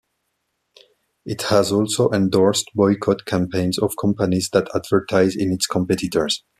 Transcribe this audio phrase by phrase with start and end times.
[1.27, 6.43] It has also endorsed boycott campaigns of companies that advertise in its competitors.